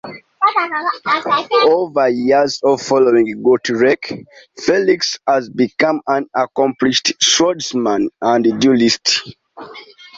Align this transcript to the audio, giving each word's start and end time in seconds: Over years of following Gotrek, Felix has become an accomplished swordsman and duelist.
Over 1.63 2.09
years 2.09 2.59
of 2.63 2.81
following 2.81 3.43
Gotrek, 3.45 4.25
Felix 4.59 5.19
has 5.27 5.47
become 5.47 6.01
an 6.07 6.25
accomplished 6.35 7.13
swordsman 7.21 8.09
and 8.19 8.59
duelist. 8.59 9.35